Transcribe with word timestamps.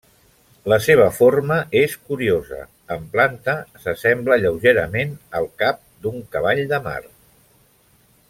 La 0.71 0.77
seva 0.85 1.03
forma 1.17 1.57
és 1.81 1.91
curiosa, 2.07 2.61
en 2.95 3.05
planta 3.11 3.55
s'assembla 3.83 4.39
lleugerament 4.45 5.13
al 5.41 5.47
cap 5.65 5.85
d'un 6.07 6.17
cavall 6.37 6.63
de 6.75 6.81
mar. 6.89 6.99